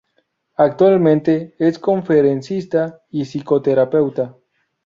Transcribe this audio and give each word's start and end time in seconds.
Actualmente 0.57 1.53
es 1.59 1.77
conferencista 1.77 3.03
y 3.11 3.23
psicoterapeuta. 3.25 4.35